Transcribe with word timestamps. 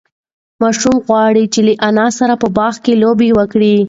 ماشوم 0.61 0.95
غواړي 1.07 1.43
چې 1.53 1.59
له 1.67 1.73
انا 1.87 2.07
سره 2.19 2.33
په 2.41 2.47
باغ 2.57 2.73
کې 2.83 2.93
لوبه 3.01 3.27
وکړي. 3.39 3.75